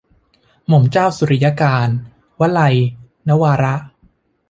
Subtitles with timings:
[0.67, 1.97] หม่อมเจ้าสุริยกานต์-
[2.39, 2.75] วลัย
[3.27, 3.75] นวาระ